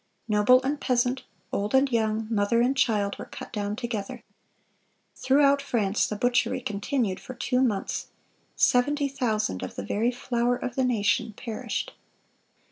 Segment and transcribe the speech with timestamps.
[0.27, 4.23] Noble and peasant, old and young, mother and child, were cut down together.
[5.15, 8.07] Throughout France the butchery continued for two months.
[8.55, 11.93] Seventy thousand of the very flower of the nation perished.